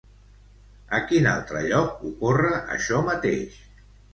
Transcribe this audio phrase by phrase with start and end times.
[0.99, 3.63] A quin altre lloc ocorre això mateix?